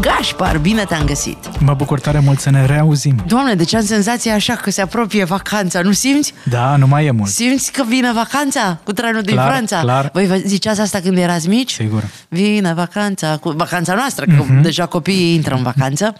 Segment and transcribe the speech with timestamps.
[0.00, 1.36] Gașpar, bine te-am găsit!
[1.60, 3.22] Mă bucur tare mult să ne reauzim.
[3.26, 6.34] Doamne, deci am senzația așa că se apropie vacanța, nu simți?
[6.50, 7.30] Da, nu mai e mult.
[7.30, 9.80] Simți că vine vacanța cu trenul din Clar, Franța?
[9.80, 10.10] clar.
[10.12, 11.72] Voi vă ziceați asta când erați mici?
[11.72, 12.04] Sigur.
[12.28, 14.60] Vine vacanța, cu vacanța noastră, că Mhm.
[14.62, 16.14] deja copiii intră în vacanță.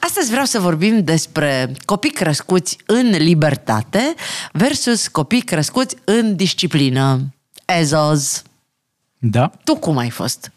[0.00, 4.14] Astăzi vreau să vorbim despre copii crescuți în libertate
[4.52, 7.20] versus copii crescuți în disciplină.
[7.64, 8.42] Ezos.
[9.18, 9.50] Da.
[9.64, 10.50] Tu cum ai fost?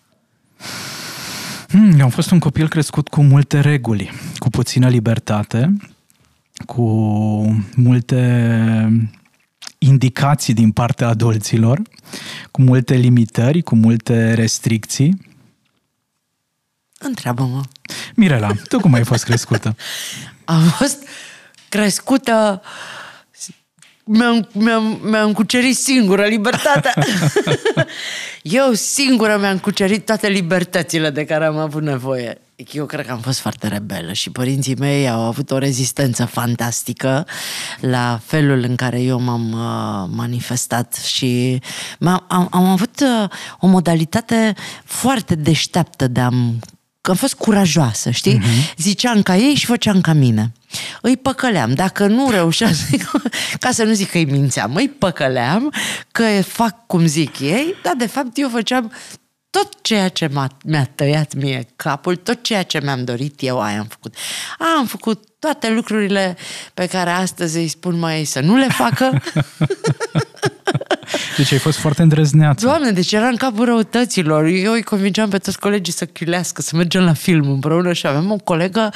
[1.72, 5.78] Hmm, eu am fost un copil crescut cu multe reguli, cu puțină libertate,
[6.66, 6.84] cu
[7.76, 9.12] multe
[9.78, 11.81] indicații din partea adulților,
[12.52, 15.28] cu multe limitări, cu multe restricții.
[16.97, 17.62] Întreabă-mă.
[18.16, 19.75] Mirela, tu cum ai fost crescută?
[20.45, 21.08] Am fost
[21.70, 22.62] crescută
[24.12, 26.94] mi-am, mi-am, mi-am cucerit singură libertatea.
[28.42, 32.42] Eu singură mi-am cucerit toate libertățile de care am avut nevoie.
[32.72, 37.28] Eu cred că am fost foarte rebelă și părinții mei au avut o rezistență fantastică
[37.80, 41.62] la felul în care eu m-am uh, manifestat și
[42.00, 46.60] am am, am avut uh, o modalitate foarte deșteaptă de a-mi
[47.02, 48.39] că am fost curajoasă, știi?
[48.39, 48.75] Uh-huh.
[48.78, 50.52] Ziceam ca ei și făceam ca mine.
[51.02, 51.73] Îi păcăleam.
[51.73, 52.72] Dacă nu reușeam,
[53.59, 55.73] ca să nu zic că îi mințeam, îi păcăleam
[56.11, 58.91] că fac cum zic ei, dar de fapt eu făceam
[59.50, 63.80] tot ceea ce m-a, mi-a tăiat mie capul, tot ceea ce mi-am dorit eu, aia
[63.80, 64.16] am făcut.
[64.78, 66.38] Am făcut toate lucrurile
[66.73, 69.22] pe care astăzi îi spun mai ei să nu le facă.
[71.40, 72.66] Deci ai fost foarte îndrăzneață.
[72.66, 74.45] Doamne, deci era în capul răutăților.
[74.45, 78.31] Eu îi convingeam pe toți colegii să chiulească, să mergem la film împreună și aveam
[78.31, 78.90] o colegă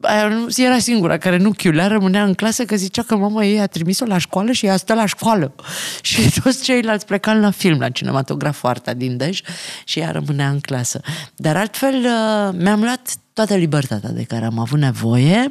[0.00, 3.60] aia nu, era singura care nu chiulea, rămânea în clasă că zicea că mama ei
[3.60, 5.54] a trimis-o la școală și ea stă la școală.
[6.02, 9.40] Și toți ceilalți plecau la film, la cinematograful Arta din Dej
[9.84, 11.00] și ea rămânea în clasă.
[11.36, 15.50] Dar altfel uh, mi-am luat toată libertatea de care am avut nevoie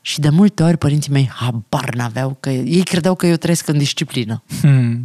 [0.00, 3.78] și de multe ori părinții mei habar n-aveau că ei credeau că eu trăiesc în
[3.78, 4.42] disciplină.
[4.60, 4.99] Hmm.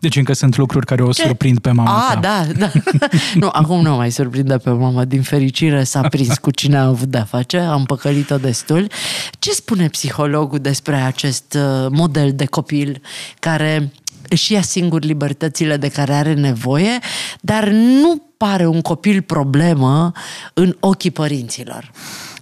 [0.00, 2.20] Deci încă sunt lucruri care o surprind pe mama A, ta.
[2.20, 2.70] da, da.
[3.40, 5.04] nu, acum nu mai surprinde pe mama.
[5.04, 8.90] Din fericire s-a prins cu cine a avut de-a face, am păcălit-o destul.
[9.38, 13.02] Ce spune psihologul despre acest uh, model de copil
[13.38, 13.92] care
[14.28, 16.98] își ia singur libertățile de care are nevoie,
[17.40, 20.12] dar nu pare un copil problemă
[20.54, 21.90] în ochii părinților?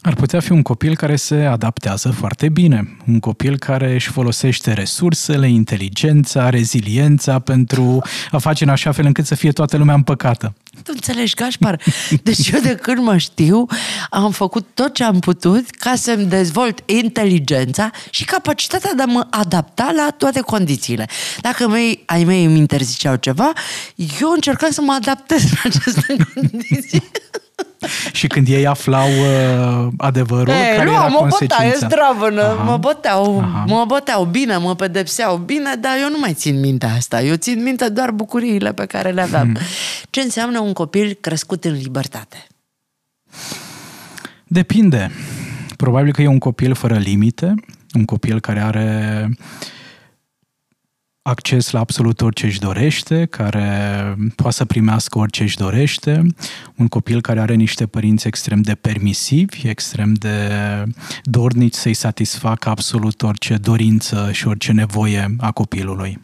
[0.07, 4.73] Ar putea fi un copil care se adaptează foarte bine, un copil care își folosește
[4.73, 10.55] resursele, inteligența, reziliența pentru a face în așa fel încât să fie toată lumea împăcată.
[10.83, 11.81] Tu înțelegi, Gașpar?
[12.23, 13.67] Deci eu de când mă știu,
[14.11, 19.27] am făcut tot ce am putut ca să-mi dezvolt inteligența și capacitatea de a mă
[19.31, 21.09] adapta la toate condițiile.
[21.41, 23.53] Dacă mei, ai mei îmi interziceau ceva,
[24.21, 27.03] eu încercam să mă adaptez la aceste condiții.
[28.13, 31.87] Și când ei aflau uh, adevărul, Ei, care nu, era mă băteau, e consecința?
[31.87, 32.63] zdravănă, Aha.
[32.63, 33.65] mă băteau, Aha.
[33.67, 37.23] mă băteau bine, mă pedepseau bine, dar eu nu mai țin minte asta.
[37.23, 39.45] Eu țin minte doar bucuriile pe care le aveam.
[39.55, 39.65] Hmm.
[40.11, 42.47] Ce înseamnă un copil crescut în libertate?
[44.45, 45.11] Depinde.
[45.77, 47.55] Probabil că e un copil fără limite,
[47.95, 49.29] un copil care are
[51.27, 53.69] acces la absolut orice își dorește, care
[54.35, 56.27] poate să primească orice își dorește,
[56.75, 60.49] un copil care are niște părinți extrem de permisivi, extrem de
[61.23, 66.19] dornici să-i satisfacă absolut orice dorință și orice nevoie a copilului.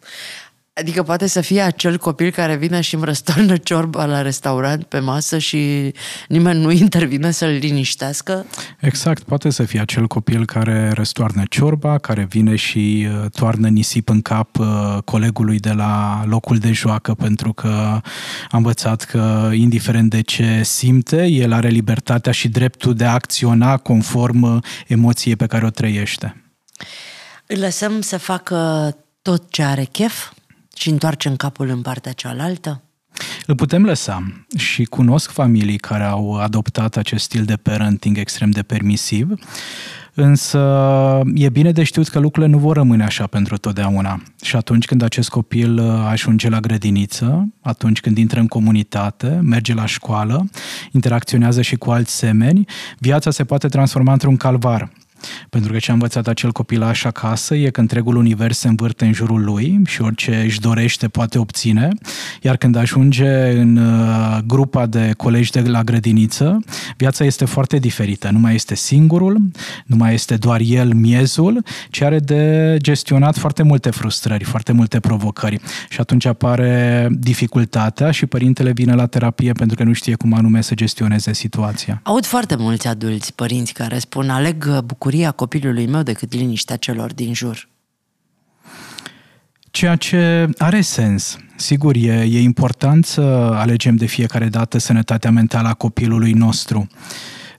[0.75, 4.99] Adică poate să fie acel copil care vine și îmi răstoarnă ciorba la restaurant pe
[4.99, 5.93] masă și
[6.29, 8.47] nimeni nu intervine să-l liniștească?
[8.81, 14.09] Exact, poate să fie acel copil care răstoarnă ciorba, care vine și uh, toarnă nisip
[14.09, 17.69] în cap uh, colegului de la locul de joacă pentru că
[18.49, 23.77] a învățat că, indiferent de ce simte, el are libertatea și dreptul de a acționa
[23.77, 26.43] conform uh, emoției pe care o trăiește.
[27.47, 30.33] Îl lăsăm să facă tot ce are chef
[30.77, 32.83] și întoarcem capul în partea cealaltă?
[33.47, 38.63] Îl putem lăsa și cunosc familii care au adoptat acest stil de parenting extrem de
[38.63, 39.35] permisiv,
[40.15, 40.59] însă
[41.35, 44.23] e bine de știut că lucrurile nu vor rămâne așa pentru totdeauna.
[44.43, 49.75] Și atunci când acest copil uh, ajunge la grădiniță, atunci când intră în comunitate, merge
[49.75, 50.49] la școală,
[50.93, 52.65] interacționează și cu alți semeni,
[52.99, 54.91] viața se poate transforma într-un calvar.
[55.49, 59.13] Pentru că ce a învățat acel copilaș acasă e că întregul univers se învârte în
[59.13, 61.89] jurul lui și orice își dorește poate obține,
[62.43, 66.59] iar când ajunge în uh, grupa de colegi de la grădiniță,
[66.97, 68.31] viața este foarte diferită.
[68.31, 69.41] Nu mai este singurul,
[69.87, 75.01] nu mai este doar el miezul, ci are de gestionat foarte multe frustrări, foarte multe
[75.01, 75.61] provocări.
[75.89, 80.61] Și atunci apare dificultatea și părintele vine la terapie pentru că nu știe cum anume
[80.61, 82.01] să gestioneze situația.
[82.03, 87.35] Aud foarte mulți adulți, părinți, care spun aleg bucuria copilului meu decât liniștea celor din
[87.35, 87.69] jur.
[89.71, 91.39] Ceea ce are sens.
[91.57, 93.21] Sigur, e, e important să
[93.55, 96.89] alegem de fiecare dată sănătatea mentală a copilului nostru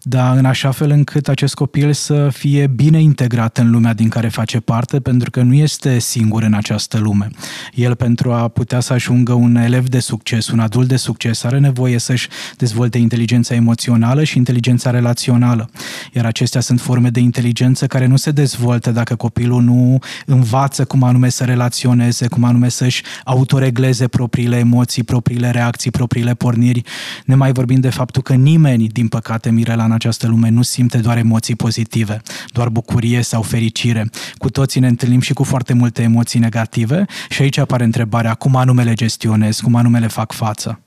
[0.03, 4.27] dar în așa fel încât acest copil să fie bine integrat în lumea din care
[4.27, 7.27] face parte, pentru că nu este singur în această lume.
[7.73, 11.59] El, pentru a putea să ajungă un elev de succes, un adult de succes, are
[11.59, 12.27] nevoie să-și
[12.57, 15.69] dezvolte inteligența emoțională și inteligența relațională.
[16.13, 21.03] Iar acestea sunt forme de inteligență care nu se dezvoltă dacă copilul nu învață cum
[21.03, 26.81] anume să relaționeze, cum anume să-și autoregleze propriile emoții, propriile reacții, propriile porniri.
[27.25, 31.17] Ne mai vorbim de faptul că nimeni, din păcate, Mirela, această lume nu simte doar
[31.17, 34.09] emoții pozitive, doar bucurie sau fericire.
[34.37, 38.55] Cu toții ne întâlnim și cu foarte multe emoții negative și aici apare întrebarea cum
[38.55, 40.79] anume le gestionez, cum anume le fac față.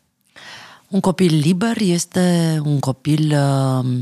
[0.89, 3.99] Un copil liber este un copil uh,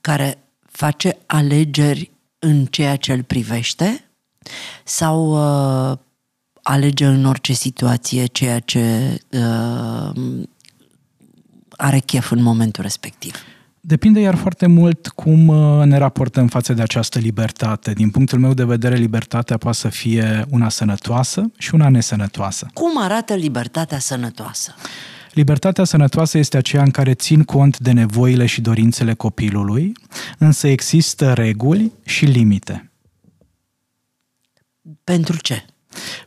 [0.00, 0.38] care
[0.70, 4.04] face alegeri în ceea ce îl privește
[4.84, 5.30] sau
[5.90, 5.98] uh,
[6.62, 10.42] alege în orice situație ceea ce uh,
[11.76, 13.34] are chef în momentul respectiv.
[13.82, 17.92] Depinde iar foarte mult cum uh, ne raportăm față de această libertate.
[17.92, 22.66] Din punctul meu de vedere, libertatea poate să fie una sănătoasă și una nesănătoasă.
[22.74, 24.74] Cum arată libertatea sănătoasă?
[25.32, 29.92] Libertatea sănătoasă este aceea în care țin cont de nevoile și dorințele copilului,
[30.38, 32.90] însă există reguli și limite.
[35.04, 35.64] Pentru ce?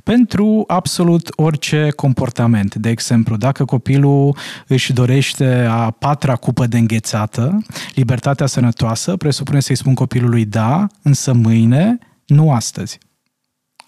[0.04, 2.75] Pentru absolut orice comportament.
[2.75, 4.38] De exemplu, dacă copilul
[4.68, 7.63] își dorește a patra cupă de înghețată,
[7.94, 12.98] libertatea sănătoasă presupune să-i spun copilului da, însă mâine, nu astăzi.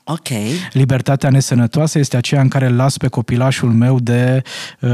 [0.07, 0.27] Ok.
[0.71, 4.41] Libertatea nesănătoasă este aceea în care îl las pe copilașul meu de
[4.81, 4.89] uh,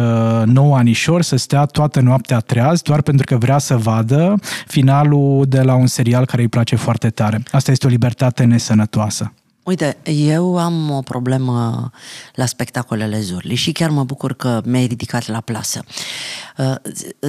[0.46, 4.36] 9 anișori să stea toată noaptea treaz doar pentru că vrea să vadă
[4.68, 7.44] finalul de la un serial care îi place foarte tare.
[7.52, 9.34] Asta este o libertate nesănătoasă.
[9.64, 11.90] Uite, eu am o problemă
[12.34, 15.84] la spectacolele Zurli și chiar mă bucur că mi-ai ridicat la plasă.
[16.58, 16.76] Uh,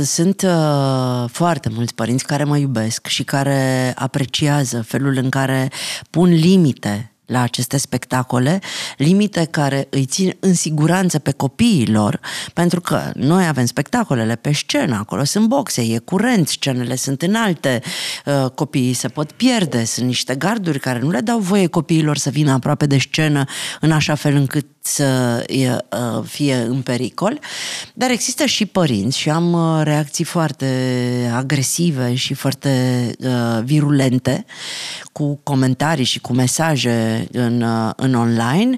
[0.04, 5.70] sunt uh, foarte mulți părinți care mă iubesc și care apreciază felul în care
[6.10, 8.60] pun limite la aceste spectacole,
[8.96, 12.20] limite care îi țin în siguranță pe copiii lor,
[12.54, 17.82] pentru că noi avem spectacolele pe scenă, acolo sunt boxe, e curent, scenele sunt înalte,
[18.26, 22.30] uh, copiii se pot pierde, sunt niște garduri care nu le dau voie copiilor să
[22.30, 23.44] vină aproape de scenă
[23.80, 27.40] în așa fel încât să uh, fie în pericol,
[27.94, 30.66] dar există și părinți și am uh, reacții foarte
[31.34, 32.70] agresive și foarte
[33.18, 34.44] uh, virulente
[35.12, 37.64] cu comentarii și cu mesaje în,
[37.96, 38.76] în online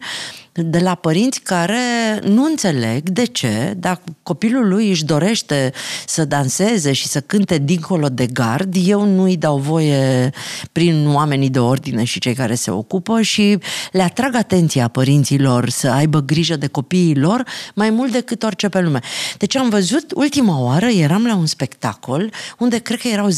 [0.55, 1.79] de la părinți care
[2.25, 5.73] nu înțeleg de ce, dacă copilul lui își dorește
[6.07, 10.31] să danseze și să cânte dincolo de gard, eu nu îi dau voie
[10.73, 13.59] prin oamenii de ordine și cei care se ocupă și
[13.93, 17.45] le atrag atenția părinților să aibă grijă de copiii lor
[17.75, 19.01] mai mult decât orice pe lume.
[19.39, 23.35] Deci am văzut, ultima oară eram la un spectacol unde cred că erau 10.000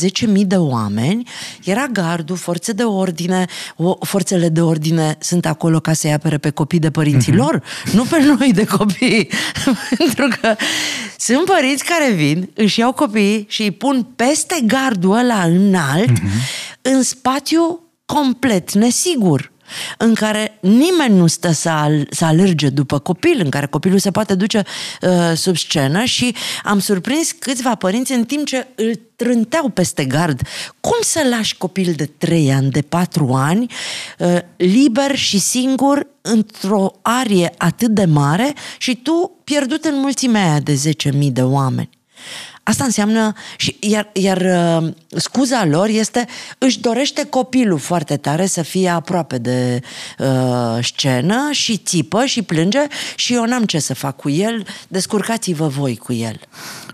[0.46, 1.28] de oameni,
[1.64, 3.44] era gardul, forțe de ordine,
[4.00, 7.92] forțele de ordine sunt acolo ca să-i apere pe copii de părinți părinților, uh-huh.
[7.92, 9.28] nu pe noi de copii.
[9.98, 10.56] Pentru că
[11.18, 16.82] sunt părinți care vin, își iau copiii și îi pun peste gardul ăla înalt, uh-huh.
[16.82, 19.52] în spațiu complet nesigur
[19.98, 24.10] în care nimeni nu stă să, al, să alerge după copil, în care copilul se
[24.10, 24.62] poate duce
[25.02, 30.40] uh, sub scenă și am surprins câțiva părinți în timp ce îl trânteau peste gard.
[30.80, 33.66] Cum să lași copil de 3 ani, de 4 ani,
[34.18, 40.60] uh, liber și singur într-o arie atât de mare și tu pierdut în mulțimea aia
[40.60, 40.80] de
[41.12, 41.90] 10.000 de oameni?
[42.68, 46.26] Asta înseamnă, și, iar, iar uh, scuza lor este,
[46.58, 49.80] își dorește copilul foarte tare să fie aproape de
[50.18, 55.66] uh, scenă și țipă și plânge și eu n-am ce să fac cu el, descurcați-vă
[55.66, 56.40] voi cu el.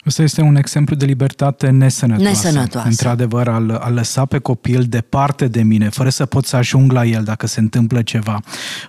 [0.04, 2.30] Asta este un exemplu de libertate nesănătoasă.
[2.30, 2.88] Nesănătoasă.
[2.88, 7.04] Într-adevăr, al, a lăsa pe copil departe de mine, fără să pot să ajung la
[7.04, 8.40] el dacă se întâmplă ceva,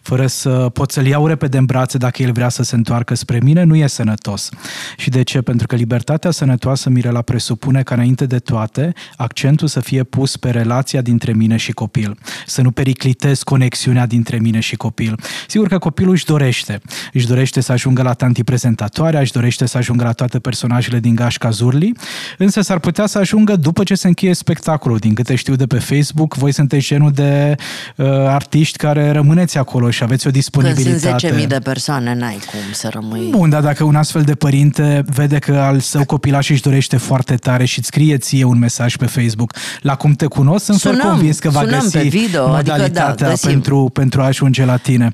[0.01, 3.39] fără să pot să-l iau repede în brațe dacă el vrea să se întoarcă spre
[3.43, 4.49] mine, nu e sănătos.
[4.97, 5.41] Și de ce?
[5.41, 10.37] Pentru că libertatea sănătoasă sănătoasă, Mirela, presupune ca înainte de toate, accentul să fie pus
[10.37, 12.17] pe relația dintre mine și copil.
[12.45, 15.19] Să nu periclitez conexiunea dintre mine și copil.
[15.47, 16.81] Sigur că copilul își dorește.
[17.13, 21.15] Își dorește să ajungă la tanti prezentatoare, își dorește să ajungă la toate personajele din
[21.15, 21.93] Gașca Zurli,
[22.37, 24.97] însă s-ar putea să ajungă după ce se încheie spectacolul.
[24.97, 27.55] Din câte știu de pe Facebook, voi sunteți genul de
[27.95, 31.09] uh, artiști care rămâneți acolo și aveți o disponibilitate.
[31.09, 33.27] Când sunt 10.000 de persoane, n-ai cum să rămâi...
[33.29, 37.35] Bun, dar dacă un astfel de părinte vede că al său copilaș își dorește foarte
[37.35, 40.95] tare și îți scrie ție un mesaj pe Facebook, la cum te cunosc, sunt Sunăm,
[40.95, 43.49] foarte convins că va sunăm găsi pe video, adică da, modalitatea găsim.
[43.49, 45.11] pentru, pentru a ajunge la tine.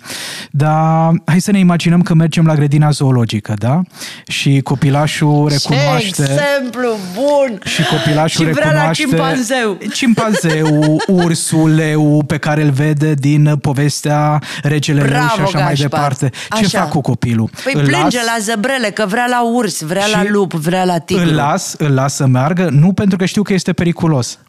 [0.51, 3.81] Dar hai să ne imaginăm că mergem la grădina zoologică, da?
[4.27, 5.78] Și copilașul recunoaște...
[5.99, 7.59] Ce exemplu bun!
[7.65, 9.03] Și copilașul și vrea recunoaște...
[9.05, 9.77] la cimpanzeu.
[9.93, 15.67] Cimpanzeu, ursul, leu, pe care îl vede din povestea Regele Leu Bravo, și așa mai
[15.67, 15.89] Gașpar.
[15.89, 16.29] departe.
[16.29, 16.79] Ce Așa.
[16.79, 17.49] fac cu copilul?
[17.63, 20.83] Păi Îl plânge las- la zăbrele, că vrea la urs, vrea Și la lup, vrea
[20.83, 21.23] la tigru.
[21.23, 24.39] Îl las, îl las să meargă, nu pentru că știu că este periculos.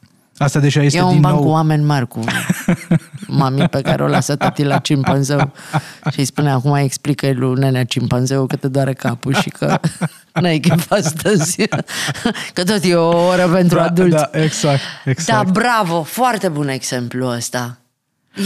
[0.42, 1.44] Asta deja este E un din banc nou...
[1.44, 2.20] cu oameni mari, cu
[3.40, 5.52] mami pe care o lasă tati la cimpanzeu
[6.10, 9.78] și îi spune acum explică lui nenea cimpanzeu că te doare capul și că
[10.40, 11.56] n-ai chef astăzi.
[12.54, 14.16] Că tot e o oră pentru da, adulți.
[14.16, 15.44] Da, exact, exact.
[15.44, 17.78] Da, bravo, foarte bun exemplu ăsta.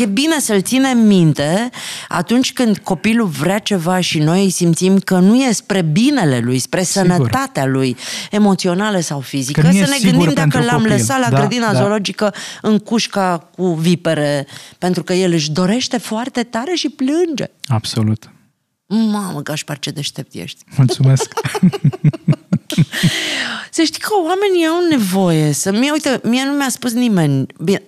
[0.00, 1.70] E bine să-l ținem minte
[2.08, 6.58] atunci când copilul vrea ceva și noi îi simțim că nu e spre binele lui,
[6.58, 7.06] spre Sigur.
[7.06, 7.96] sănătatea lui,
[8.30, 10.90] emoțională sau fizică, Că nu e să ne sigur gândim dacă pentru l-am copil.
[10.92, 11.78] lăsat la Da, grădina da.
[11.78, 14.46] zoologică în cușca cu vipere,
[14.78, 17.44] pentru că el își dorește foarte tare și plânge.
[17.66, 18.28] Absolut.
[18.86, 20.64] Mamă, Gașpar, ce deștept ești.
[20.76, 21.32] Mulțumesc.
[23.74, 25.72] Să știi că oamenii au nevoie să...
[25.72, 27.46] Mie, uite, mie nu mi-a spus nimeni...
[27.60, 27.82] Bine,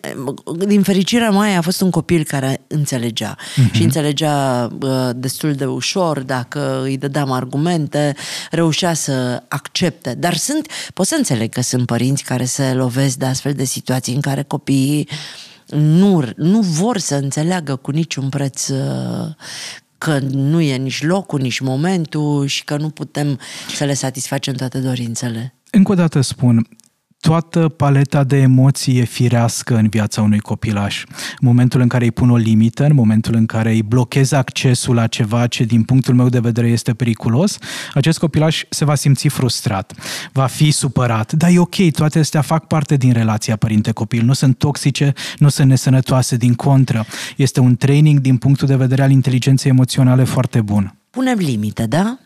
[0.66, 3.36] din fericirea mea a fost un copil care înțelegea.
[3.56, 3.68] Mhm.
[3.68, 3.72] Uh-huh.
[3.72, 8.14] Și înțelegea uh, destul de ușor, dacă îi dădeam argumente,
[8.50, 10.14] reușea să accepte.
[10.14, 10.70] Dar sunt...
[10.94, 14.42] Pot să înțeleg că sunt părinți care se lovesc de astfel de situații în care
[14.42, 15.08] copiii
[15.66, 19.28] nu, nu vor să înțeleagă cu niciun preț uh,
[19.98, 23.38] că nu e nici locul, nici momentul și că nu putem
[23.76, 25.55] să le satisfacem toate dorințele.
[25.70, 26.66] Încă o dată spun,
[27.20, 31.04] toată paleta de emoții e firească în viața unui copilaș.
[31.08, 34.94] În momentul în care îi pun o limită, în momentul în care îi blochez accesul
[34.94, 37.58] la ceva ce din punctul meu de vedere este periculos,
[37.94, 39.92] acest copilaș se va simți frustrat,
[40.32, 41.32] va fi supărat.
[41.32, 45.68] Dar e ok, toate astea fac parte din relația părinte-copil, nu sunt toxice, nu sunt
[45.68, 47.06] nesănătoase, din contră.
[47.36, 50.94] Este un training din punctul de vedere al inteligenței emoționale foarte bun.
[51.10, 52.18] Punem limite, da?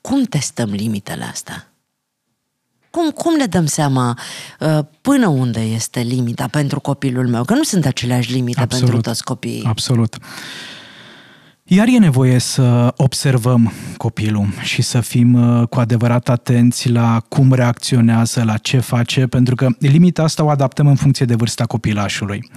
[0.00, 1.73] Cum testăm limitele astea?
[2.94, 4.18] Cum, cum le dăm seama
[4.60, 7.44] uh, până unde este limita pentru copilul meu?
[7.44, 8.84] Că nu sunt aceleași limite Absolut.
[8.84, 9.64] pentru toți copiii.
[9.66, 10.16] Absolut.
[11.66, 17.52] Iar e nevoie să observăm copilul și să fim uh, cu adevărat atenți la cum
[17.52, 22.50] reacționează, la ce face, pentru că limita asta o adaptăm în funcție de vârsta copilașului.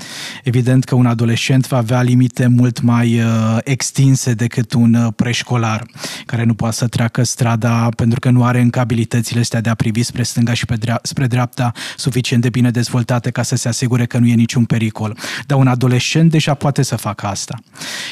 [0.43, 5.85] Evident că un adolescent va avea limite mult mai uh, extinse decât un uh, preșcolar,
[6.25, 9.75] care nu poate să treacă strada pentru că nu are încă abilitățile astea de a
[9.75, 13.67] privi spre stânga și pe drea- spre dreapta suficient de bine dezvoltate ca să se
[13.67, 15.17] asigure că nu e niciun pericol.
[15.45, 17.59] Dar un adolescent deja poate să facă asta.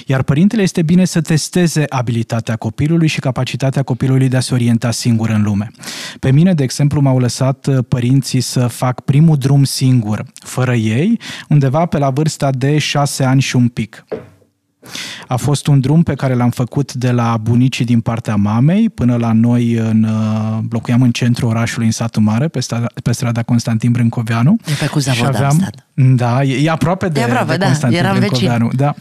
[0.05, 4.91] Iar părintele este bine să testeze abilitatea copilului și capacitatea copilului de a se orienta
[4.91, 5.71] singur în lume.
[6.19, 11.19] Pe mine, de exemplu, m-au lăsat uh, părinții să fac primul drum singur, fără ei,
[11.49, 14.05] undeva pe la vârsta de șase ani și un pic.
[15.27, 19.15] A fost un drum pe care l-am făcut de la bunicii din partea mamei până
[19.15, 23.43] la noi în, uh, locuiam în centrul orașului, în satul mare, pe strada, pe strada
[23.43, 24.57] Constantin Brâncoveanu.
[24.65, 25.87] E pe Cuza Și Vodă am aveam, stat.
[25.93, 28.27] Da, e, e aproape de, E aproape, de da, Constantin eram vecin.
[28.27, 28.69] Brâncoveanu.
[28.75, 28.93] Da.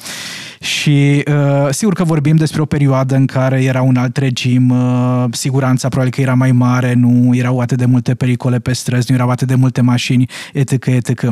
[0.65, 5.25] Și uh, sigur că vorbim despre o perioadă în care era un alt regim, uh,
[5.31, 9.17] siguranța probabil că era mai mare, nu erau atât de multe pericole pe străzi, nu
[9.17, 11.23] erau atât de multe mașini, etc., etc.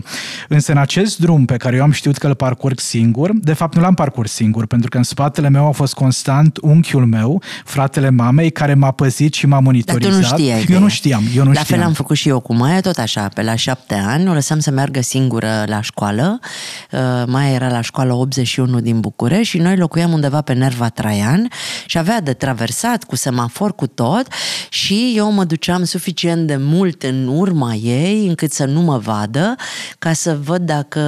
[0.49, 3.75] Însă în acest drum pe care eu am știut că îl parcurg singur, de fapt
[3.75, 8.11] nu l-am parcurs singur, pentru că în spatele meu a fost constant unchiul meu, fratele
[8.11, 10.11] mamei, care m-a păzit și m-a Dar monitorizat.
[10.12, 10.90] tu nu știai de eu nu ea.
[10.90, 11.78] știam, eu nu La știam.
[11.78, 14.58] fel am făcut și eu cu Maia, tot așa, pe la șapte ani, o lăsam
[14.58, 16.38] să meargă singură la școală.
[16.92, 21.49] Uh, Maia era la școala 81 din București și noi locuiam undeva pe Nerva Traian
[21.87, 24.26] și avea de traversat cu semafor, cu tot
[24.68, 29.54] și eu mă duceam suficient de mult în urma ei încât să nu mă vadă
[29.99, 31.00] ca să văd dacă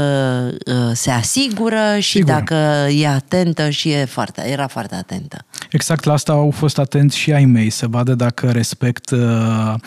[0.66, 2.30] uh, se asigură și Sigur.
[2.32, 2.54] dacă
[2.90, 5.44] e atentă și e foarte, era foarte atentă.
[5.70, 9.18] Exact la asta au fost atenți și ai mei, să vadă dacă respect uh,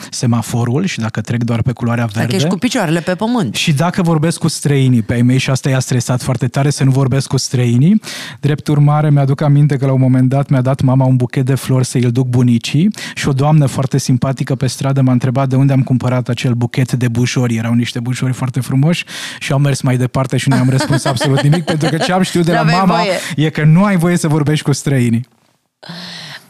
[0.09, 2.21] semaforul și dacă trec doar pe culoarea verde.
[2.21, 3.55] Dacă ești cu picioarele pe pământ.
[3.55, 6.83] Și dacă vorbesc cu străinii pe ai mei și asta i-a stresat foarte tare să
[6.83, 8.01] nu vorbesc cu străinii
[8.39, 11.55] Drept urmare, mi-aduc aminte că la un moment dat mi-a dat mama un buchet de
[11.55, 15.55] flori să îl duc bunicii și o doamnă foarte simpatică pe stradă m-a întrebat de
[15.55, 17.55] unde am cumpărat acel buchet de bușori.
[17.55, 19.05] Erau niște bușori foarte frumoși
[19.39, 22.21] și am mers mai departe și nu am răspuns absolut nimic pentru că ce am
[22.21, 23.09] știut de la mama voie.
[23.35, 25.27] E că nu ai voie să vorbești cu străinii.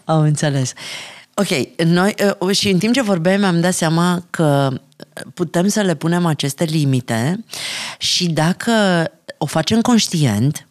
[0.05, 0.73] Am înțeles.
[1.33, 4.69] Ok, noi, uh, și în timp ce vorbeam am dat seama că
[5.33, 7.45] putem să le punem aceste limite
[7.97, 8.71] și dacă
[9.37, 10.67] o facem conștient,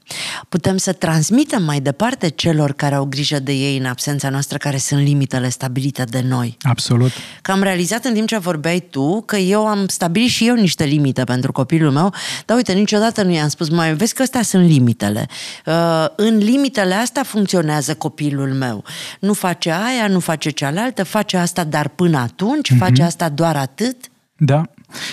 [0.49, 4.77] putem să transmitem mai departe celor care au grijă de ei în absența noastră, care
[4.77, 6.57] sunt limitele stabilite de noi.
[6.61, 7.11] Absolut.
[7.43, 10.85] Că am realizat în timp ce vorbeai tu că eu am stabilit și eu niște
[10.85, 14.69] limite pentru copilul meu, dar uite, niciodată nu i-am spus, mai vezi că astea sunt
[14.69, 15.27] limitele.
[15.67, 18.85] Uh, în limitele astea funcționează copilul meu.
[19.21, 22.79] Nu face aia, nu face cealaltă, face asta, dar până atunci, mm-hmm.
[22.79, 23.97] face asta doar atât.
[24.37, 24.63] Da.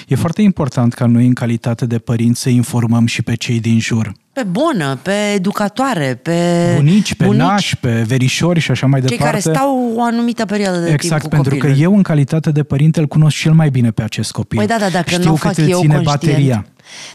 [0.07, 3.79] E foarte important ca noi, în calitate de părinți, să informăm și pe cei din
[3.79, 4.11] jur.
[4.33, 9.09] Pe bună, pe educatoare, pe bunici, pe bunici, nași, pe verișori și așa mai cei
[9.09, 9.39] departe.
[9.41, 11.75] Cei care stau o anumită perioadă de exact, timp Exact, pentru copilul.
[11.75, 14.57] că eu, în calitate de părinte, îl cunosc cel mai bine pe acest copil.
[14.57, 16.65] Păi da, da, dacă Știu nu cât fac îl eu ține conștient, bateria.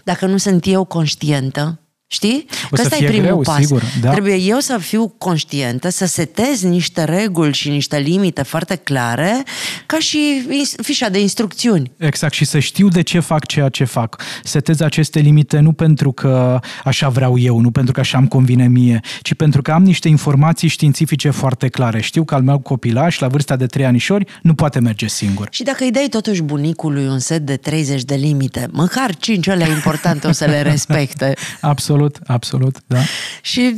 [0.05, 2.47] dacă nu sunt eu conștientă, Știi?
[2.65, 3.57] O că să ăsta fie e primul greu, pas.
[3.59, 4.11] sigur, da.
[4.11, 9.43] Trebuie eu să fiu conștientă, să setez niște reguli și niște limite foarte clare,
[9.87, 10.47] ca și
[10.83, 11.91] fișa de instrucțiuni.
[11.97, 14.23] Exact, și să știu de ce fac ceea ce fac.
[14.43, 18.69] Setez aceste limite nu pentru că așa vreau eu, nu pentru că așa îmi convine
[18.69, 22.01] mie, ci pentru că am niște informații științifice foarte clare.
[22.01, 25.49] Știu că al meu copilaș, la vârsta de 3 anișori, nu poate merge singur.
[25.51, 29.69] Și dacă îi dai totuși bunicului un set de 30 de limite, măcar 5 alea
[29.69, 31.35] importante o să le respecte.
[31.61, 32.99] Absolut Absolut, absolut, da.
[33.43, 33.75] Și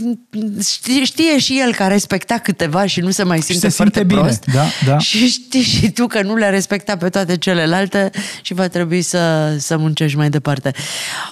[0.68, 3.98] știe, știe și el că a respectat câteva și nu se mai simte se foarte
[3.98, 4.44] simte prost.
[4.44, 4.56] Bine.
[4.56, 4.98] Da, da.
[4.98, 8.10] Și știi și tu că nu le-a respectat pe toate celelalte
[8.42, 10.72] și va trebui să, să muncești mai departe.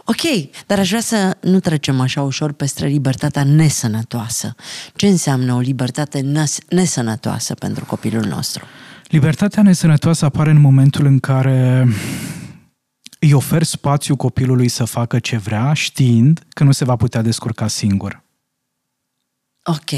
[0.04, 4.54] Ok, dar aș vrea să nu trecem așa ușor peste libertatea nesănătoasă.
[4.97, 6.25] Ce înseamnă o libertate
[6.68, 8.64] nesănătoasă pentru copilul nostru?
[9.09, 11.88] Libertatea nesănătoasă apare în momentul în care
[13.19, 17.69] îi ofer spațiu copilului să facă ce vrea, știind că nu se va putea descurca
[17.69, 18.23] singur.
[19.65, 19.91] Ok.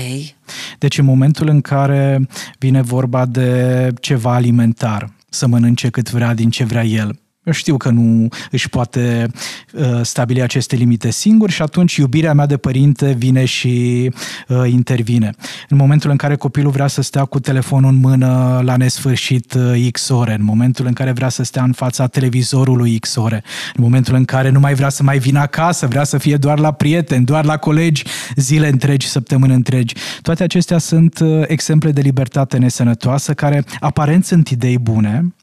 [0.79, 6.51] Deci în momentul în care vine vorba de ceva alimentar, să mănânce cât vrea din
[6.51, 9.31] ce vrea el, eu știu că nu își poate
[9.73, 14.11] uh, stabili aceste limite singur și atunci iubirea mea de părinte vine și
[14.49, 15.35] uh, intervine.
[15.69, 19.89] În momentul în care copilul vrea să stea cu telefonul în mână la nesfârșit uh,
[19.93, 23.45] X ore, în momentul în care vrea să stea în fața televizorului X ore,
[23.77, 26.59] în momentul în care nu mai vrea să mai vină acasă, vrea să fie doar
[26.59, 28.05] la prieteni, doar la colegi
[28.37, 29.95] zile întregi, săptămâni întregi.
[30.23, 35.35] Toate acestea sunt uh, exemple de libertate nesănătoasă care aparent sunt idei bune,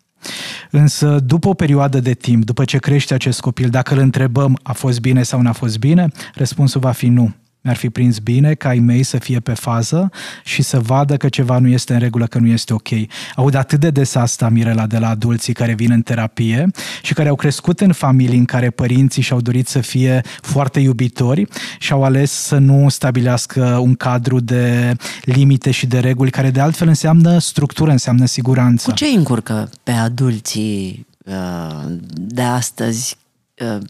[0.72, 4.74] Însă, după o perioadă de timp, după ce crește acest copil, dacă îl întrebăm a
[4.74, 7.34] fost bine sau nu a fost bine, răspunsul va fi nu
[7.68, 10.10] mi-ar fi prins bine ca ai mei să fie pe fază
[10.44, 12.88] și să vadă că ceva nu este în regulă, că nu este ok.
[13.36, 16.70] Aud atât de des asta, Mirela, de la adulții care vin în terapie
[17.02, 21.48] și care au crescut în familii în care părinții și-au dorit să fie foarte iubitori
[21.80, 26.60] și au ales să nu stabilească un cadru de limite și de reguli, care de
[26.60, 28.90] altfel înseamnă structură, înseamnă siguranță.
[28.90, 33.18] Cu ce încurcă pe adulții uh, de astăzi
[33.58, 33.82] uh,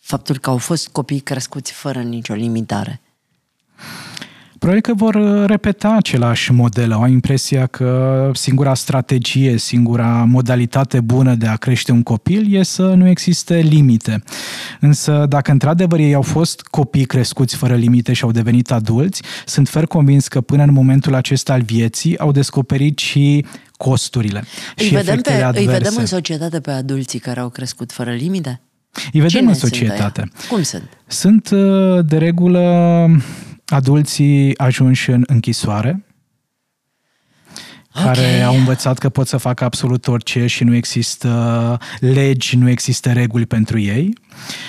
[0.00, 3.00] faptul că au fost copii crescuți fără nicio limitare?
[4.60, 6.92] Probabil că vor uh, repeta același model.
[6.92, 12.82] Au impresia că singura strategie, singura modalitate bună de a crește un copil e să
[12.82, 14.22] nu existe limite.
[14.80, 19.68] Însă, dacă într-adevăr ei au fost copii crescuți fără limite și au devenit adulți, sunt
[19.68, 23.46] fer convins că până în momentul acesta al vieții au descoperit și
[23.76, 24.44] costurile
[24.76, 25.68] îi și vedem efectele pe, adverse.
[25.68, 28.60] Îi vedem în societate pe adulții care au crescut fără limite?
[29.12, 30.30] Îi vedem Cine în societate.
[30.34, 30.88] Sunt Cum sunt?
[31.06, 32.60] Sunt, uh, de regulă,
[33.70, 36.02] adulții ajunși în închisoare,
[37.94, 38.12] okay.
[38.12, 43.12] care au învățat că pot să facă absolut orice și nu există legi, nu există
[43.12, 44.12] reguli pentru ei.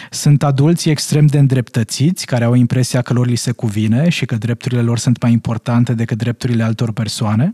[0.10, 4.36] Sunt adulții extrem de îndreptățiți, care au impresia că lor li se cuvine și că
[4.36, 7.53] drepturile lor sunt mai importante decât drepturile altor persoane.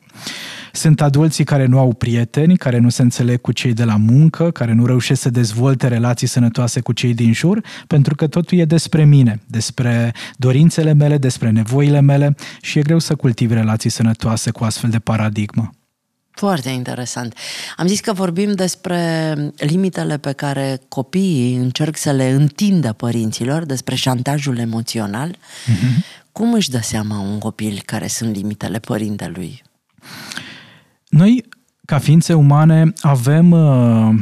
[0.71, 4.51] Sunt adulții care nu au prieteni, care nu se înțeleg cu cei de la muncă,
[4.51, 8.65] care nu reușesc să dezvolte relații sănătoase cu cei din jur, pentru că totul e
[8.65, 14.51] despre mine, despre dorințele mele, despre nevoile mele și e greu să cultivi relații sănătoase
[14.51, 15.66] cu astfel de paradigmă.
[16.37, 17.37] Foarte interesant.
[17.77, 23.95] Am zis că vorbim despre limitele pe care copiii încerc să le întindă părinților, despre
[23.95, 25.35] șantajul emoțional.
[25.35, 26.25] Mm-hmm.
[26.31, 29.63] Cum își dă seama un copil care sunt limitele părintelui?
[31.09, 31.43] Noi,
[31.85, 34.15] ca ființe umane, avem uh,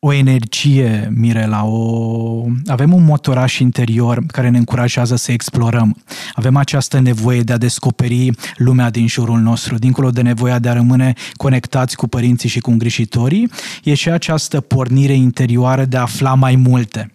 [0.00, 2.46] o energie, Mirela, o...
[2.66, 5.96] avem un motoraș interior care ne încurajează să explorăm.
[6.32, 10.72] Avem această nevoie de a descoperi lumea din jurul nostru, dincolo de nevoia de a
[10.72, 13.50] rămâne conectați cu părinții și cu îngrijitorii,
[13.84, 17.10] e și această pornire interioară de a afla mai multe.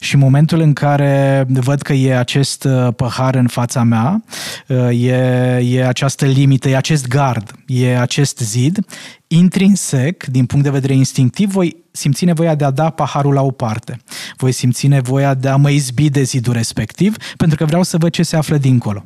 [0.00, 4.24] Și în momentul în care văd că e acest uh, pahar în fața mea,
[4.66, 5.14] uh, e,
[5.62, 8.78] e această limită, e acest gard, e acest zid,
[9.26, 13.50] intrinsec, din punct de vedere instinctiv, voi simți nevoia de a da paharul la o
[13.50, 13.98] parte.
[14.36, 18.10] Voi simți nevoia de a mă izbi de zidul respectiv, pentru că vreau să văd
[18.10, 19.04] ce se află dincolo.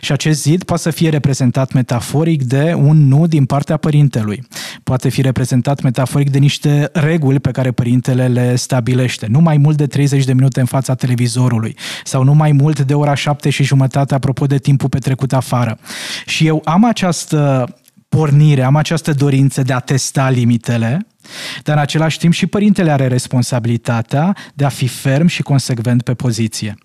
[0.00, 4.42] Și acest zid poate să fie reprezentat metaforic de un nu din partea părintelui.
[4.82, 9.26] Poate fi reprezentat metaforic de niște reguli pe care părintele le stabilește.
[9.26, 12.94] Nu mai mult de 30 de minute în fața televizorului sau nu mai mult de
[12.94, 15.78] ora 7 și jumătate apropo de timpul petrecut afară.
[16.26, 17.74] Și eu am această
[18.08, 21.06] pornire, am această dorință de a testa limitele,
[21.62, 26.14] dar în același timp și părintele are responsabilitatea de a fi ferm și consecvent pe
[26.14, 26.78] poziție.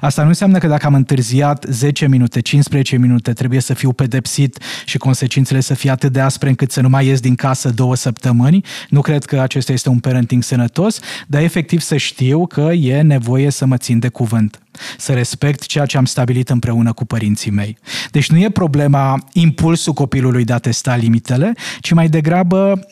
[0.00, 4.58] Asta nu înseamnă că dacă am întârziat 10 minute, 15 minute, trebuie să fiu pedepsit
[4.84, 7.96] și consecințele să fie atât de aspre încât să nu mai ies din casă două
[7.96, 8.64] săptămâni.
[8.88, 13.50] Nu cred că acesta este un parenting sănătos, dar efectiv să știu că e nevoie
[13.50, 14.60] să mă țin de cuvânt
[14.98, 17.78] să respect ceea ce am stabilit împreună cu părinții mei.
[18.10, 22.86] Deci nu e problema impulsul copilului de a testa limitele, ci mai degrabă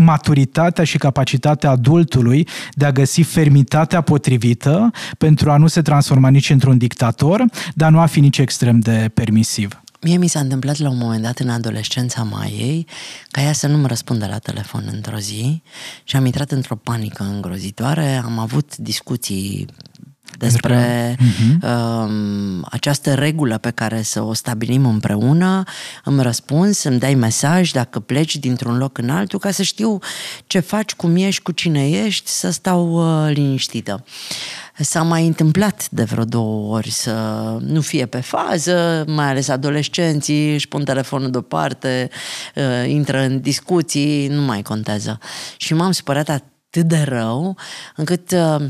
[0.00, 6.50] maturitatea și capacitatea adultului de a găsi fermitatea potrivită pentru a nu se transforma nici
[6.50, 9.82] într-un dictator, dar nu a fi nici extrem de permisiv.
[10.00, 12.86] Mie mi s-a întâmplat la un moment dat în adolescența Maiei
[13.30, 15.62] ca ea să nu-mi răspundă la telefon într-o zi
[16.04, 19.66] și am intrat într-o panică îngrozitoare, am avut discuții
[20.38, 21.62] despre uh-huh.
[21.62, 22.10] uh,
[22.70, 25.62] această regulă pe care să o stabilim împreună.
[26.04, 29.98] Îmi răspuns, îmi dai mesaj dacă pleci dintr-un loc în altul ca să știu
[30.46, 34.04] ce faci, cum ești, cu cine ești, să stau uh, liniștită.
[34.80, 37.12] S-a mai întâmplat de vreo două ori să
[37.60, 42.10] nu fie pe fază, mai ales adolescenții își pun telefonul deoparte,
[42.54, 45.18] uh, intră în discuții, nu mai contează.
[45.56, 47.56] Și m-am supărat atât de rău,
[47.96, 48.60] încât uh,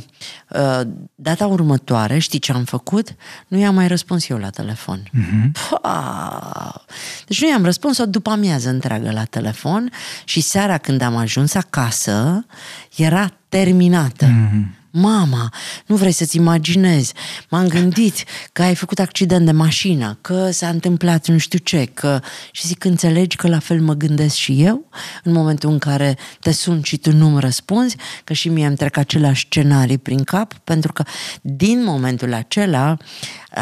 [0.49, 0.81] uh,
[1.15, 3.15] data următoare, știi ce am făcut?
[3.49, 5.03] Nu i-am mai răspuns eu la telefon.
[5.03, 5.51] Uh-huh.
[5.69, 6.83] Pua!
[7.27, 9.91] Deci nu i-am răspuns o după amiază întreagă la telefon
[10.25, 12.47] și seara când am ajuns acasă,
[12.97, 14.27] era terminată.
[14.27, 14.78] Uh-huh.
[14.91, 15.53] Mama,
[15.87, 17.13] nu vrei să-ți imaginezi,
[17.49, 22.21] m-am gândit că ai făcut accident de mașină, că s-a întâmplat nu știu ce, că...
[22.51, 24.89] Și zic, înțelegi că la fel mă gândesc și eu
[25.23, 28.97] în momentul în care te sun și tu nu-mi răspunzi, că și mie îmi trec
[28.97, 31.05] aceleași scenarii prin cap, pentru că
[31.43, 32.97] din momentul acela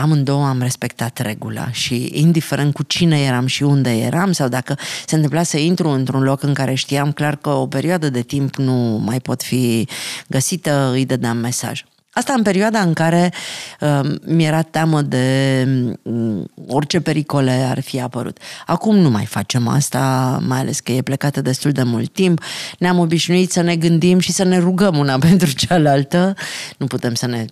[0.01, 5.15] amândouă am respectat regula și indiferent cu cine eram și unde eram sau dacă se
[5.15, 9.03] întâmpla să intru într-un loc în care știam clar că o perioadă de timp nu
[9.05, 9.89] mai pot fi
[10.27, 11.85] găsită, îi dădeam mesaj.
[12.17, 13.33] Asta în perioada în care
[13.81, 15.67] uh, mi-era teamă de
[16.03, 18.39] uh, orice pericole ar fi apărut.
[18.67, 22.43] Acum nu mai facem asta, mai ales că e plecată destul de mult timp.
[22.79, 26.35] Ne-am obișnuit să ne gândim și să ne rugăm una pentru cealaltă.
[26.77, 27.45] Nu putem să ne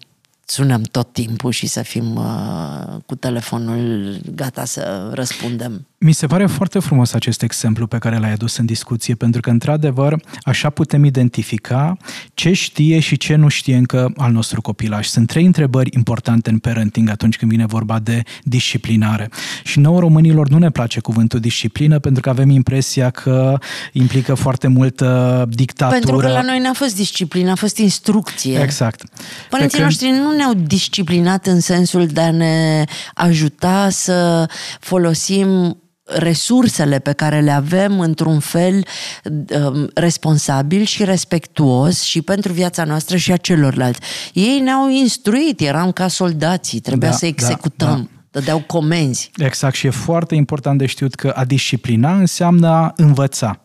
[0.46, 5.86] sunăm tot timpul și să fim uh, cu telefonul gata să răspundem.
[5.98, 9.50] Mi se pare foarte frumos acest exemplu pe care l-ai adus în discuție, pentru că,
[9.50, 11.96] într-adevăr, așa putem identifica
[12.34, 15.06] ce știe și ce nu știe încă al nostru copilaș.
[15.06, 19.28] Sunt trei întrebări importante în parenting atunci când vine vorba de disciplinare.
[19.64, 23.58] Și nouă românilor nu ne place cuvântul disciplină pentru că avem impresia că
[23.92, 25.98] implică foarte multă dictatură.
[25.98, 28.60] Pentru că la noi n-a fost disciplină, a fost instrucție.
[28.60, 29.04] Exact.
[29.50, 29.90] Părinții când...
[29.90, 34.48] noștri nu ne-au disciplinat în sensul de a ne ajuta să
[34.80, 38.86] folosim resursele pe care le avem într-un fel
[39.24, 44.00] um, responsabil și respectuos și pentru viața noastră și a celorlalți.
[44.32, 47.88] Ei ne-au instruit, eram ca soldații, trebuia da, să da, executăm.
[47.88, 49.30] Da, da dădeau comenzi.
[49.36, 53.63] Exact și e foarte important de știut că a disciplina înseamnă a învăța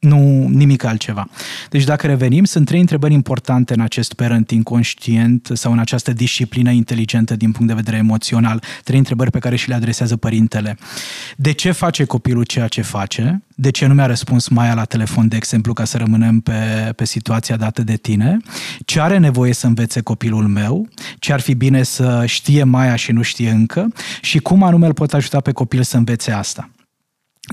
[0.00, 1.28] nu nimic altceva.
[1.70, 6.70] Deci dacă revenim, sunt trei întrebări importante în acest parenting conștient sau în această disciplină
[6.70, 8.62] inteligentă din punct de vedere emoțional.
[8.84, 10.78] Trei întrebări pe care și le adresează părintele.
[11.36, 13.42] De ce face copilul ceea ce face?
[13.54, 17.04] De ce nu mi-a răspuns Maia la telefon, de exemplu, ca să rămânem pe, pe
[17.04, 18.36] situația dată de tine?
[18.84, 20.88] Ce are nevoie să învețe copilul meu?
[21.18, 23.92] Ce ar fi bine să știe Maia și nu știe încă?
[24.20, 26.70] Și cum anume îl pot ajuta pe copil să învețe asta?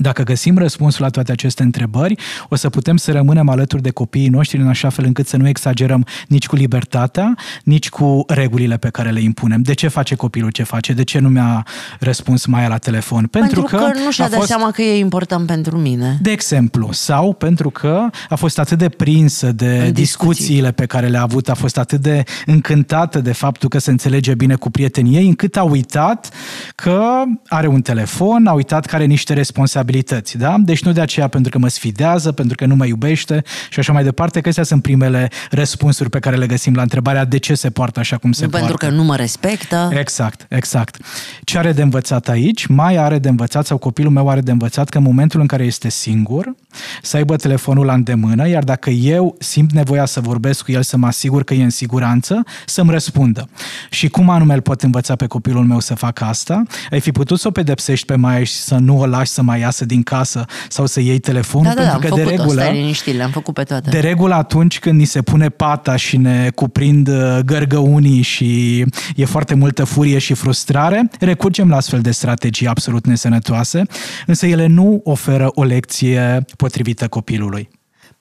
[0.00, 2.14] Dacă găsim răspunsul la toate aceste întrebări,
[2.48, 5.48] o să putem să rămânem alături de copiii noștri în așa fel încât să nu
[5.48, 7.34] exagerăm nici cu libertatea,
[7.64, 9.62] nici cu regulile pe care le impunem.
[9.62, 10.92] De ce face copilul ce face?
[10.92, 11.66] De ce nu mi-a
[12.00, 13.26] răspuns mai la telefon?
[13.26, 14.48] Pentru, pentru că, că nu și-a dat fost...
[14.48, 16.18] seama că e important pentru mine.
[16.22, 16.88] De exemplu.
[16.92, 19.92] Sau pentru că a fost atât de prinsă de discuții.
[19.92, 24.34] discuțiile pe care le-a avut, a fost atât de încântată de faptul că se înțelege
[24.34, 26.28] bine cu prietenii ei, încât a uitat
[26.74, 30.56] că are un telefon, a uitat că are niște responsabilități responsabilități, da?
[30.58, 33.92] Deci nu de aceea pentru că mă sfidează, pentru că nu mă iubește și așa
[33.92, 37.54] mai departe, că astea sunt primele răspunsuri pe care le găsim la întrebarea de ce
[37.54, 38.66] se poartă așa cum se nu poartă.
[38.66, 39.90] Pentru că nu mă respectă.
[39.98, 40.96] Exact, exact.
[41.44, 42.66] Ce are de învățat aici?
[42.66, 45.64] Mai are de învățat sau copilul meu are de învățat că în momentul în care
[45.64, 46.54] este singur,
[47.02, 50.96] să aibă telefonul la îndemână, iar dacă eu simt nevoia să vorbesc cu el, să
[50.96, 53.48] mă asigur că e în siguranță, să-mi răspundă.
[53.90, 56.62] Și cum anume îl pot învăța pe copilul meu să facă asta?
[56.90, 59.60] Ai fi putut să o pedepsești pe Maia și să nu o lași să mai
[59.60, 62.68] iasă iasă din casă sau să iei telefonul, da, da, pentru da, că de regulă...
[62.72, 63.90] liniștit, le-am făcut pe toate.
[63.90, 68.80] De regulă atunci când ni se pune pata și ne cuprind uh, gărgăunii și
[69.16, 73.82] e foarte multă furie și frustrare, recurgem la astfel de strategii absolut nesănătoase,
[74.26, 77.68] însă ele nu oferă o lecție potrivită copilului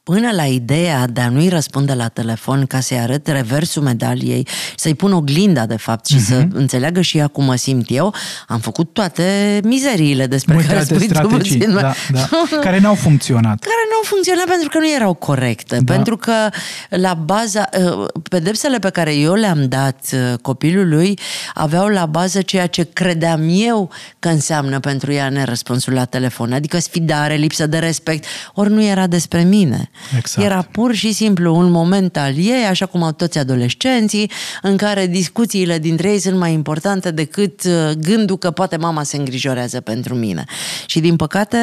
[0.07, 4.95] până la ideea de a nu-i răspunde la telefon ca să-i arăt reversul medaliei, să-i
[4.95, 6.27] pun oglinda de fapt și uh-huh.
[6.27, 6.57] să mhm.
[6.57, 8.13] înțeleagă și ea cum mă simt eu,
[8.47, 12.29] am făcut toate mizeriile despre Multe care spui strategii, tu da, da,
[12.65, 13.59] care n-au funcționat.
[13.59, 15.93] Care n-au funcționat pentru că nu erau corecte, da.
[15.93, 16.49] pentru că
[16.89, 21.19] la baza, uh, pedepsele pe care eu le-am dat uh, copilului
[21.53, 23.89] aveau la bază ceea ce credeam eu
[24.19, 29.07] că înseamnă pentru ea nerăspunsul la telefon, adică sfidare, lipsă de respect, ori nu era
[29.07, 29.89] despre mine.
[30.17, 30.45] Exact.
[30.45, 34.31] Era pur și simplu un moment al ei, așa cum au toți adolescenții,
[34.61, 39.17] în care discuțiile dintre ei sunt mai importante decât uh, gândul că poate mama se
[39.17, 40.43] îngrijorează pentru mine.
[40.85, 41.57] Și din păcate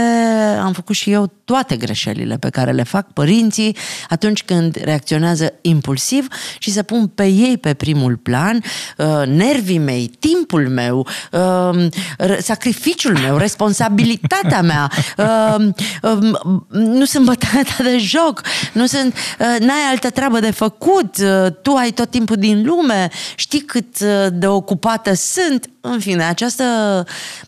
[0.62, 3.76] am făcut și eu toate greșelile pe care le fac părinții
[4.08, 6.26] atunci când reacționează impulsiv
[6.58, 8.62] și să pun pe ei pe primul plan
[8.96, 11.86] uh, nervii mei, timpul meu, uh,
[12.38, 14.90] sacrificiul meu, responsabilitatea mea.
[16.02, 21.16] Um, nu sunt bătăta de joc joc, nu sunt, uh, n-ai altă treabă de făcut,
[21.18, 25.68] uh, tu ai tot timpul din lume, știi cât uh, de ocupată sunt.
[25.80, 26.64] În fine, această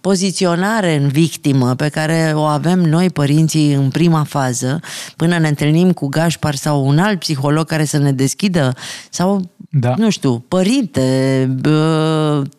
[0.01, 4.81] poziționare în victimă pe care o avem noi părinții în prima fază,
[5.17, 8.75] până ne întâlnim cu Gașpar sau un alt psiholog care să ne deschidă,
[9.11, 9.95] sau, da.
[9.97, 11.49] nu știu, părinte,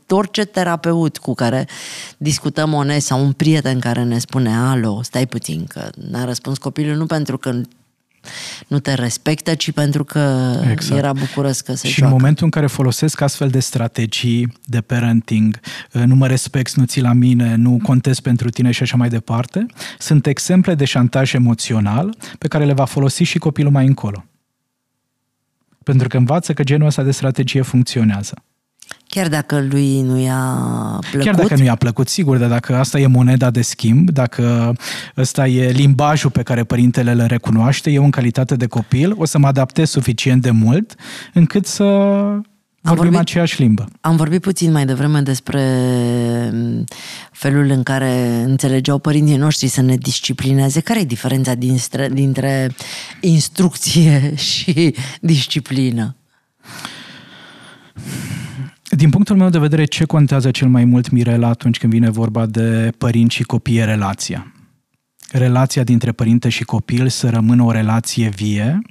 [0.10, 1.68] orice terapeut cu care
[2.18, 6.96] discutăm onest sau un prieten care ne spune, alo, stai puțin, că n-a răspuns copilul
[6.96, 7.62] nu pentru că
[8.68, 10.98] nu te respectă, ci pentru că exact.
[10.98, 12.14] era bucuros că se Și joacă.
[12.14, 15.60] în momentul în care folosesc astfel de strategii de parenting,
[15.94, 19.10] uh, nu mă respecti, nu ții la mine, nu contez pentru tine și așa mai
[19.10, 19.66] departe,
[20.00, 24.26] sunt exemple de șantaj emoțional pe care le va folosi și copilul mai încolo.
[25.84, 28.34] Pentru că învață că genul ăsta de strategie funcționează.
[29.08, 30.44] Chiar dacă lui nu i-a
[31.00, 31.26] plăcut?
[31.26, 34.74] Chiar dacă nu i-a plăcut, sigur, dar dacă asta e moneda de schimb, dacă
[35.18, 39.38] ăsta e limbajul pe care părintele îl recunoaște, eu în calitate de copil o să
[39.38, 40.96] mă adaptez suficient de mult
[41.34, 43.90] încât să am vorbim vorbit, aceeași limbă.
[44.02, 45.62] Am vorbit puțin mai devreme despre
[46.54, 46.84] mm,
[47.32, 50.80] felul în care înțelegeau părinții noștri să ne disciplineze.
[50.80, 52.76] Care e diferența dintre, dintre
[53.22, 56.16] instrucție și disciplină?
[58.98, 62.46] Din punctul meu de vedere, ce contează cel mai mult, Mirela, atunci când vine vorba
[62.46, 64.52] de părinți și copii, e relația
[65.32, 68.82] relația dintre părinte și copil să rămână o relație vie,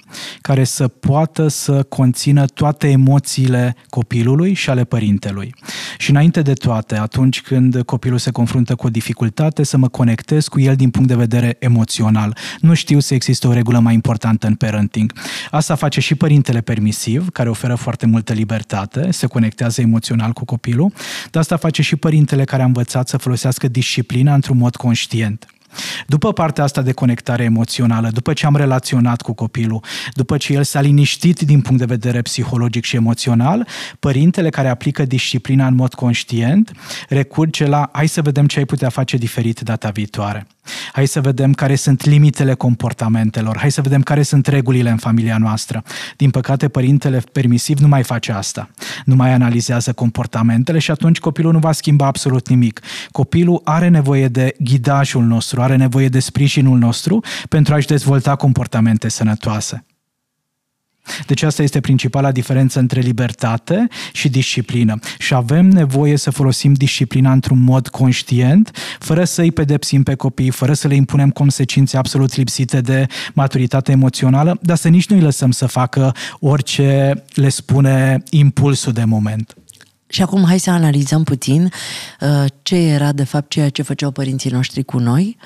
[0.40, 5.54] care să poată să conțină toate emoțiile copilului și ale părintelui.
[5.98, 10.48] Și înainte de toate, atunci când copilul se confruntă cu o dificultate, să mă conectez
[10.48, 12.36] cu el din punct de vedere emoțional.
[12.60, 15.12] Nu știu să există o regulă mai importantă în parenting.
[15.50, 20.92] Asta face și părintele permisiv, care oferă foarte multă libertate, se conectează emoțional cu copilul,
[21.30, 25.46] dar asta face și părintele care a învățat să folosească disciplina într-un mod conștient.
[26.06, 29.84] După partea asta de conectare emoțională, după ce am relaționat cu copilul,
[30.14, 33.66] după ce el s-a liniștit din punct de vedere psihologic și emoțional,
[33.98, 36.72] părintele care aplică disciplina în mod conștient
[37.08, 40.46] recurge la hai să vedem ce ai putea face diferit data viitoare.
[40.92, 45.38] Hai să vedem care sunt limitele comportamentelor, hai să vedem care sunt regulile în familia
[45.38, 45.82] noastră.
[46.16, 48.70] Din păcate, părintele permisiv nu mai face asta.
[49.04, 52.80] Nu mai analizează comportamentele și atunci copilul nu va schimba absolut nimic.
[53.10, 59.08] Copilul are nevoie de ghidajul nostru, are nevoie de sprijinul nostru pentru a-și dezvolta comportamente
[59.08, 59.84] sănătoase.
[61.26, 64.98] Deci asta este principala diferență între libertate și disciplină.
[65.18, 70.50] Și avem nevoie să folosim disciplina într-un mod conștient, fără să îi pedepsim pe copii,
[70.50, 75.22] fără să le impunem consecințe absolut lipsite de maturitate emoțională, dar să nici nu îi
[75.22, 79.56] lăsăm să facă orice le spune impulsul de moment.
[80.08, 81.70] Și acum hai să analizăm puțin
[82.20, 85.36] uh, ce era de fapt ceea ce făceau părinții noștri cu noi,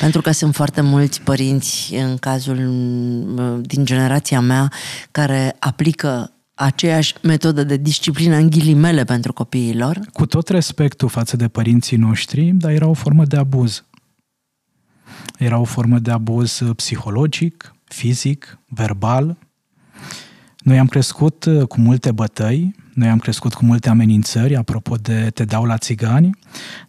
[0.00, 4.72] pentru că sunt foarte mulți părinți în cazul uh, din generația mea
[5.10, 10.00] care aplică aceeași metodă de disciplină în ghilimele pentru copiii lor.
[10.12, 13.84] Cu tot respectul față de părinții noștri, dar era o formă de abuz.
[15.38, 19.38] Era o formă de abuz psihologic, fizic, verbal.
[20.58, 25.30] Noi am crescut uh, cu multe bătăi, noi am crescut cu multe amenințări, apropo de
[25.34, 26.30] te dau la țigani.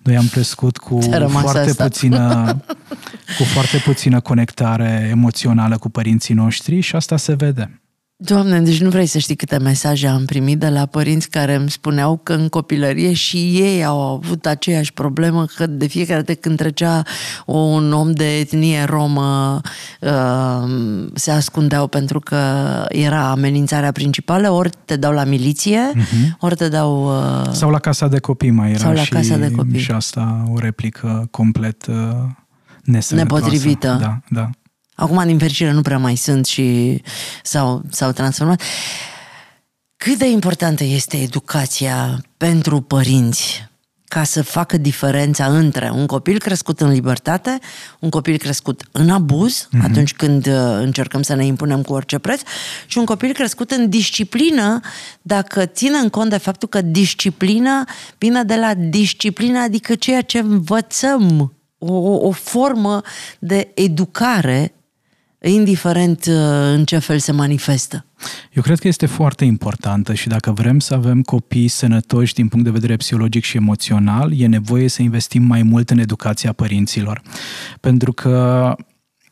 [0.02, 1.84] Noi am crescut cu foarte asta.
[1.84, 2.58] puțină
[3.38, 7.81] cu foarte puțină conectare emoțională cu părinții noștri și asta se vede.
[8.23, 11.69] Doamne, deci nu vrei să știi câte mesaje am primit de la părinți care îmi
[11.69, 16.57] spuneau că în copilărie și ei au avut aceeași problemă, că de fiecare dată când
[16.57, 17.03] trecea
[17.45, 19.62] un om de etnie romă
[19.99, 22.38] uh, se ascundeau pentru că
[22.89, 26.38] era amenințarea principală, ori te dau la miliție, uh-huh.
[26.39, 27.05] ori te dau...
[27.05, 29.79] Uh, sau la casa de copii mai era sau la și, casa de copii.
[29.79, 31.95] și asta o replică complet uh,
[33.10, 33.97] Nepotrivită.
[34.01, 34.49] Da, da.
[35.01, 37.01] Acum, din fericire, nu prea mai sunt și
[37.43, 38.61] s-au, s-au transformat.
[39.97, 43.69] Cât de importantă este educația pentru părinți
[44.05, 47.59] ca să facă diferența între un copil crescut în libertate,
[47.99, 49.83] un copil crescut în abuz, mm-hmm.
[49.83, 52.41] atunci când uh, încercăm să ne impunem cu orice preț,
[52.85, 54.79] și un copil crescut în disciplină,
[55.21, 57.87] dacă ținem cont de faptul că disciplina
[58.17, 61.93] vine de la disciplină, adică ceea ce învățăm, o,
[62.27, 63.01] o formă
[63.39, 64.73] de educare
[65.49, 66.36] indiferent uh,
[66.73, 68.06] în ce fel se manifestă.
[68.54, 72.65] Eu cred că este foarte importantă și dacă vrem să avem copii sănătoși din punct
[72.65, 77.21] de vedere psihologic și emoțional, e nevoie să investim mai mult în educația părinților.
[77.80, 78.75] Pentru că,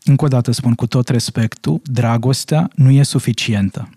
[0.03, 3.89] încă o dată spun cu tot respectul, dragostea nu e suficientă.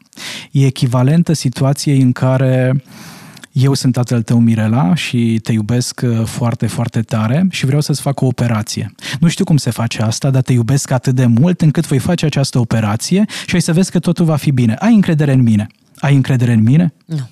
[0.51, 2.83] E echivalentă situației în care uh,
[3.53, 8.01] eu sunt tatăl tău, Mirela, și te iubesc uh, foarte, foarte tare și vreau să-ți
[8.01, 8.95] fac o operație.
[9.21, 12.27] Nu știu cum se face asta, dar te iubesc atât de mult încât voi face
[12.27, 14.75] această operație și ai să vezi că totul va fi bine.
[14.75, 15.67] Ai încredere în mine.
[15.97, 16.95] Ai încredere în mine?
[17.05, 17.31] Nu.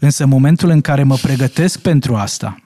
[0.00, 2.56] Însă în momentul în care mă pregătesc pentru asta,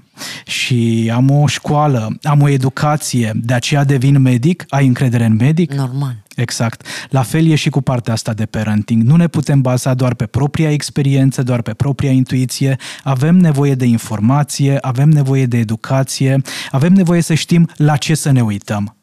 [0.47, 5.73] și am o școală, am o educație, de aceea devin medic, ai încredere în medic?
[5.73, 6.17] Normal.
[6.37, 6.87] Exact.
[7.11, 9.03] La fel e și cu partea asta de parenting.
[9.03, 12.77] Nu ne putem baza doar pe propria experiență, doar pe propria intuiție.
[13.03, 18.31] Avem nevoie de informație, avem nevoie de educație, avem nevoie să știm la ce să
[18.31, 18.95] ne uităm.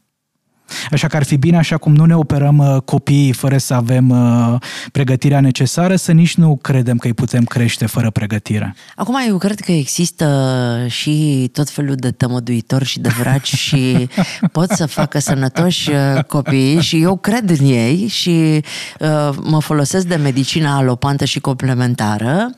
[0.91, 4.09] Așa că ar fi bine, așa cum nu ne operăm uh, copiii fără să avem
[4.09, 4.59] uh,
[4.91, 8.75] pregătirea necesară, să nici nu credem că îi putem crește fără pregătire.
[8.95, 14.07] Acum, eu cred că există și tot felul de tămăduitori și de vraci și
[14.51, 18.63] pot să facă sănătoși uh, copii și eu cred în ei și
[18.99, 22.49] uh, mă folosesc de medicina alopantă și complementară.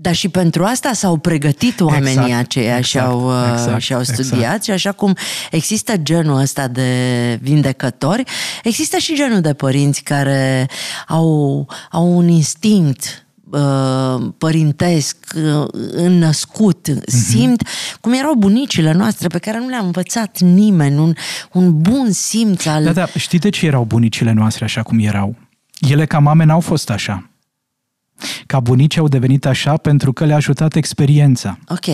[0.00, 3.80] Uh, dar și pentru asta s-au pregătit oamenii exact, aceia exact, și, au, uh, exact,
[3.80, 4.62] și au studiat exact.
[4.62, 5.16] și așa cum
[5.50, 8.24] există genul ăsta de vindecători,
[8.62, 10.68] există și genul de părinți care
[11.06, 17.04] au, au un instinct uh, părintesc, uh, înnăscut, uh-huh.
[17.06, 17.68] simt
[18.00, 21.14] cum erau bunicile noastre pe care nu le-a învățat nimeni, un,
[21.52, 22.84] un bun simț al...
[22.84, 25.36] Da, da, știi de ce erau bunicile noastre așa cum erau?
[25.88, 27.29] Ele ca mame n-au fost așa.
[28.46, 31.58] Ca bunici au devenit așa pentru că le-a ajutat experiența.
[31.68, 31.86] Ok.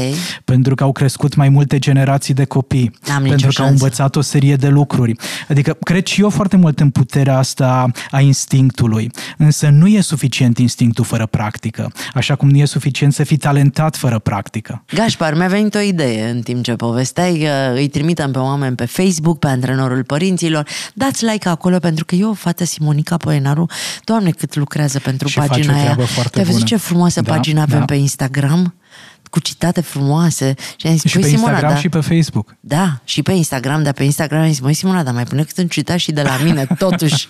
[0.44, 2.90] Pentru că au crescut mai multe generații de copii.
[3.14, 3.62] Am pentru că șansă.
[3.62, 5.16] au învățat o serie de lucruri.
[5.48, 9.10] Adică cred și eu foarte mult în puterea asta a instinctului.
[9.36, 11.92] Însă nu e suficient instinctul fără practică.
[12.14, 14.82] Așa cum nu e suficient să fii talentat fără practică.
[14.94, 17.46] Gașpar, mi-a venit o idee în timp ce povesteai.
[17.74, 20.68] Îi trimitem pe oameni pe Facebook, pe antrenorul părinților.
[20.94, 23.66] Dați like acolo pentru că eu, fată Simonica Poenaru,
[24.04, 27.78] doamne cât lucrează pentru și pagina aia foarte Te-ai văzut ce frumoasă da, pagină avem
[27.78, 27.84] da.
[27.84, 28.74] pe Instagram?
[29.30, 30.54] Cu citate frumoase.
[30.76, 32.56] Și, am zis, și pe Simona, Instagram da, și pe Facebook.
[32.60, 35.58] Da, și pe Instagram, dar pe Instagram am zis, măi Simona, dar mai pune cât
[35.58, 37.28] un citat și de la mine, totuși.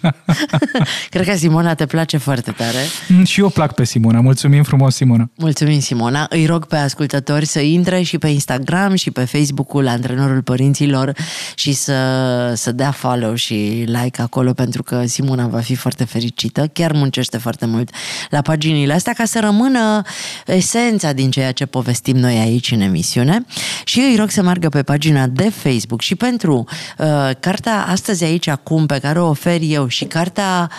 [1.11, 2.78] Cred că Simona te place foarte tare.
[3.09, 4.20] Mm, și eu plac pe Simona.
[4.20, 5.30] Mulțumim frumos, Simona.
[5.37, 6.26] Mulțumim, Simona.
[6.30, 11.12] Îi rog pe ascultători să intre și pe Instagram și pe Facebook-ul Antrenorul Părinților
[11.54, 16.66] și să, să dea follow și like acolo pentru că Simona va fi foarte fericită.
[16.72, 17.90] Chiar muncește foarte mult
[18.30, 20.02] la paginile astea ca să rămână
[20.46, 23.44] esența din ceea ce povestește povestim noi aici în emisiune
[23.85, 26.64] și îi rog să meargă pe pagina de Facebook și pentru
[26.98, 30.71] uh, cartea Astăzi aici acum pe care o ofer eu și cartea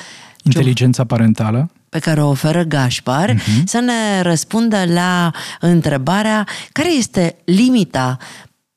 [0.43, 3.63] Inteligența parentală pe care o oferă Gașpar, uh-huh.
[3.65, 8.17] să ne răspundă la întrebarea care este limita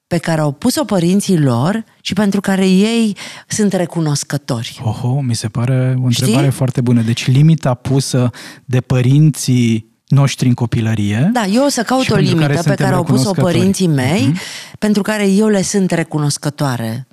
[0.07, 3.17] pe care au pus-o părinții lor și pentru care ei
[3.49, 4.81] sunt recunoscători.
[4.85, 6.57] Oho, mi se pare o întrebare Știi?
[6.57, 7.03] foarte bună.
[7.03, 8.31] Deci limita pusă
[8.65, 11.31] de părinții noștri în copilărie.
[11.33, 14.79] Da, eu o să caut o limită care pe care au pus-o părinții mei, uh-huh.
[14.79, 17.07] pentru care eu le sunt recunoscătoare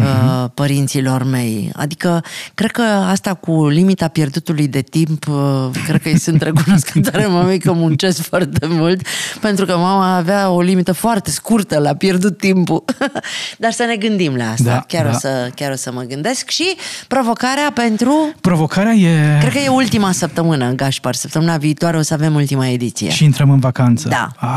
[0.00, 0.54] uh-huh.
[0.54, 1.70] părinților mei.
[1.76, 2.24] Adică,
[2.54, 7.58] cred că asta cu limita pierdutului de timp, uh, cred că îi sunt recunoscătoare mamei
[7.58, 9.06] că muncesc foarte mult,
[9.40, 12.84] pentru că mama avea o limită foarte scurtă la pierdut timpul.
[13.58, 14.70] Dar să ne gândim la asta.
[14.70, 15.10] Da, chiar, da.
[15.10, 16.50] O să, chiar o să mă gândesc.
[16.50, 16.76] Și
[17.08, 18.32] provocarea pentru...
[18.40, 19.38] Provocarea e...
[19.40, 21.14] Cred că e ultima săptămână, Gașpar.
[21.14, 23.10] Săptămâna viitoare o să avem ultima ediție.
[23.10, 24.08] Și intrăm în vacanță.
[24.08, 24.28] Da.
[24.36, 24.48] Ah,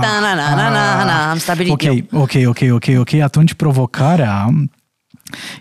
[0.00, 2.20] da, na, na, na, na, na, am stabilit okay, eu.
[2.20, 3.12] Ok, ok, ok, ok.
[3.12, 4.46] Atunci provocarea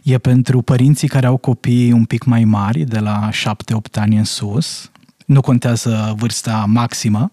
[0.04, 3.34] E pentru părinții care au copii un pic mai mari, de la 7-8
[3.94, 4.92] ani în sus,
[5.26, 7.32] nu contează vârsta maximă,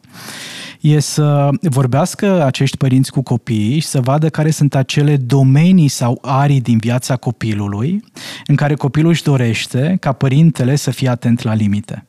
[0.81, 6.19] e să vorbească acești părinți cu copiii și să vadă care sunt acele domenii sau
[6.23, 8.05] arii din viața copilului
[8.47, 12.08] în care copilul își dorește ca părintele să fie atent la limite.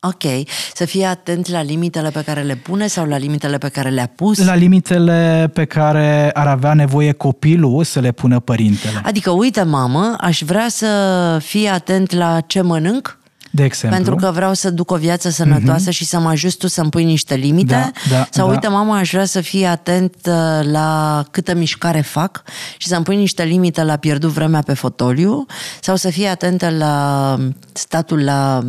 [0.00, 0.46] Ok.
[0.74, 4.06] Să fie atent la limitele pe care le pune sau la limitele pe care le-a
[4.16, 4.44] pus?
[4.44, 9.00] La limitele pe care ar avea nevoie copilul să le pună părintele.
[9.04, 13.18] Adică, uite, mamă, aș vrea să fie atent la ce mănânc,
[13.50, 13.98] de exemplu.
[13.98, 15.92] Pentru că vreau să duc o viață sănătoasă uh-huh.
[15.92, 17.74] și să mă ajut tu să-mi pui niște limite.
[17.74, 18.52] Da, da, Sau da.
[18.52, 22.42] uite, mama, aș vrea să fie atent uh, la câtă mișcare fac
[22.76, 25.46] și să-mi pui niște limite la pierdut vremea pe fotoliu.
[25.80, 27.36] Sau să fie atentă la
[27.72, 28.62] statul la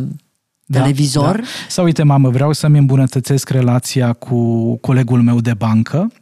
[0.68, 1.36] da, televizor.
[1.36, 1.42] Da.
[1.68, 6.12] Sau uite, mamă, vreau să-mi îmbunătățesc relația cu colegul meu de bancă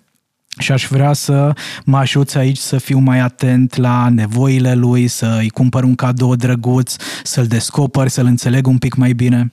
[0.59, 1.53] și aș vrea să
[1.85, 6.97] mă ajuți aici să fiu mai atent la nevoile lui, să-i cumpăr un cadou drăguț,
[7.23, 9.51] să-l descoper, să-l înțeleg un pic mai bine.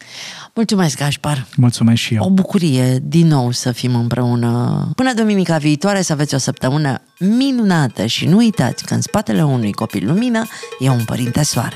[0.55, 1.47] Mulțumesc, Gașpar!
[1.55, 2.23] Mulțumesc și eu!
[2.23, 4.91] O bucurie din nou să fim împreună.
[4.95, 9.71] Până duminica viitoare să aveți o săptămână minunată și nu uitați că în spatele unui
[9.71, 10.43] copil lumină
[10.79, 11.75] e un părinte soare.